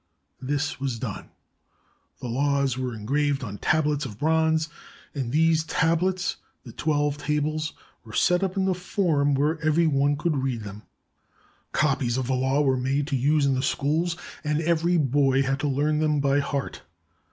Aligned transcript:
This 0.41 0.79
was 0.79 0.97
done. 0.97 1.29
The 2.21 2.27
laws 2.27 2.75
were 2.75 2.95
engraved 2.95 3.43
on 3.43 3.59
tablets 3.59 4.03
of 4.03 4.17
bronze, 4.17 4.67
and 5.13 5.31
these 5.31 5.63
tablets, 5.63 6.37
the 6.63 6.71
"Twelve 6.71 7.19
Tables," 7.19 7.73
were 8.03 8.11
set 8.11 8.43
up 8.43 8.57
in 8.57 8.65
the 8.65 8.73
forum 8.73 9.35
where 9.35 9.59
every 9.63 9.85
one 9.85 10.17
could 10.17 10.37
read 10.37 10.61
them. 10.63 10.81
Copies 11.71 12.17
of 12.17 12.25
the 12.25 12.33
laws 12.33 12.65
were 12.65 12.77
made 12.77 13.05
to 13.09 13.15
use 13.15 13.45
in 13.45 13.53
the 13.53 13.61
schools, 13.61 14.17
and 14.43 14.59
every 14.61 14.97
boy 14.97 15.43
had 15.43 15.59
to 15.59 15.67
learn 15.67 15.99
them 15.99 16.19
by 16.19 16.39
heart. 16.39 16.81